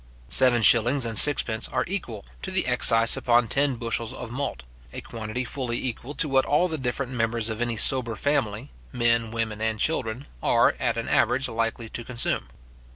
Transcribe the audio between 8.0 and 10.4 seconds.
family, men, women, and children,